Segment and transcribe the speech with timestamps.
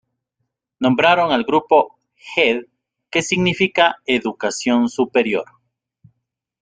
[0.79, 1.99] Nombraron al grupo
[2.35, 2.63] "Hed",
[3.11, 5.45] que significa "educación superior".